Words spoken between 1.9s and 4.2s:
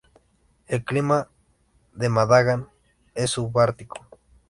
de Magadán es subártico.